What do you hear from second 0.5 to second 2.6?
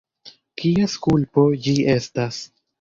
Kies kulpo ĝi estas?